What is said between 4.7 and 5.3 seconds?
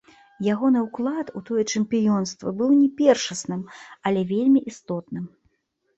істотным.